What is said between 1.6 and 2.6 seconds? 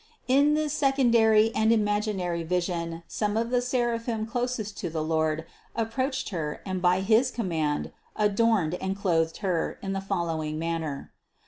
imaginary